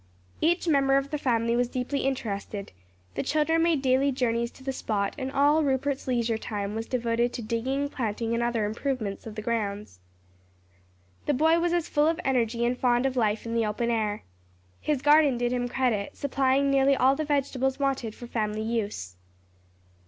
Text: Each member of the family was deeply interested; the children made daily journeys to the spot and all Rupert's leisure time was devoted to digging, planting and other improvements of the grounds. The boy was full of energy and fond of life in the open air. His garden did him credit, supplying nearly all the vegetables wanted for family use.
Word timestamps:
Each 0.41 0.67
member 0.67 0.97
of 0.97 1.11
the 1.11 1.19
family 1.19 1.55
was 1.55 1.69
deeply 1.69 1.99
interested; 1.99 2.71
the 3.13 3.21
children 3.21 3.61
made 3.61 3.83
daily 3.83 4.11
journeys 4.11 4.49
to 4.53 4.63
the 4.63 4.73
spot 4.73 5.13
and 5.15 5.31
all 5.31 5.61
Rupert's 5.63 6.07
leisure 6.07 6.39
time 6.39 6.73
was 6.73 6.87
devoted 6.87 7.33
to 7.33 7.43
digging, 7.43 7.87
planting 7.87 8.33
and 8.33 8.41
other 8.41 8.65
improvements 8.65 9.27
of 9.27 9.35
the 9.35 9.43
grounds. 9.43 9.99
The 11.27 11.35
boy 11.35 11.59
was 11.59 11.87
full 11.87 12.07
of 12.07 12.19
energy 12.25 12.65
and 12.65 12.75
fond 12.75 13.05
of 13.05 13.15
life 13.15 13.45
in 13.45 13.53
the 13.53 13.67
open 13.67 13.91
air. 13.91 14.23
His 14.79 15.03
garden 15.03 15.37
did 15.37 15.53
him 15.53 15.67
credit, 15.69 16.17
supplying 16.17 16.71
nearly 16.71 16.95
all 16.95 17.15
the 17.15 17.23
vegetables 17.23 17.77
wanted 17.77 18.15
for 18.15 18.25
family 18.25 18.63
use. 18.63 19.17